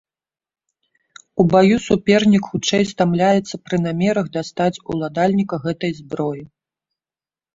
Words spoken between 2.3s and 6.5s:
хутчэй стамляецца пры намерах дастаць уладальніка гэтай зброі.